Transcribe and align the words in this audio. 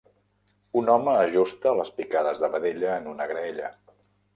Un 0.81 0.89
home 0.93 1.13
ajusta 1.25 1.75
les 1.83 1.95
picades 2.01 2.45
de 2.47 2.53
vedella 2.59 3.01
en 3.03 3.15
una 3.17 3.33
graella. 3.35 3.77